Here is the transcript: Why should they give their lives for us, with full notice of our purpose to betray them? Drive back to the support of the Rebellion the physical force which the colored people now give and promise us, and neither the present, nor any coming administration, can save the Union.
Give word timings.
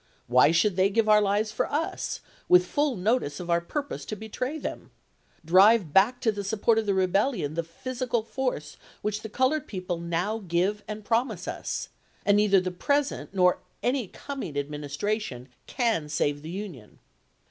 Why 0.25 0.49
should 0.49 0.77
they 0.77 0.89
give 0.89 1.05
their 1.05 1.21
lives 1.21 1.51
for 1.51 1.71
us, 1.71 2.21
with 2.49 2.65
full 2.65 2.95
notice 2.97 3.39
of 3.39 3.51
our 3.51 3.61
purpose 3.61 4.03
to 4.05 4.15
betray 4.15 4.57
them? 4.57 4.89
Drive 5.45 5.93
back 5.93 6.19
to 6.21 6.31
the 6.31 6.43
support 6.43 6.79
of 6.79 6.87
the 6.87 6.95
Rebellion 6.95 7.53
the 7.53 7.61
physical 7.61 8.23
force 8.23 8.77
which 9.03 9.21
the 9.21 9.29
colored 9.29 9.67
people 9.67 9.99
now 9.99 10.39
give 10.39 10.81
and 10.87 11.05
promise 11.05 11.47
us, 11.47 11.89
and 12.25 12.37
neither 12.37 12.59
the 12.59 12.71
present, 12.71 13.35
nor 13.35 13.59
any 13.83 14.07
coming 14.07 14.57
administration, 14.57 15.49
can 15.67 16.09
save 16.09 16.41
the 16.41 16.49
Union. 16.49 16.97